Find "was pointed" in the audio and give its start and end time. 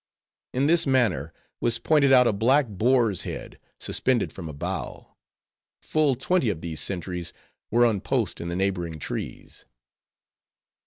1.59-2.11